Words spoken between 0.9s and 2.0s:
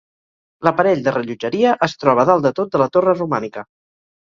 de rellotgeria es